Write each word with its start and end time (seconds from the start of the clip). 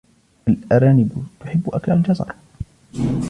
الأرانب 0.47 1.27
تحب 1.39 1.69
أكل 1.73 1.91
الجزر. 1.91 2.33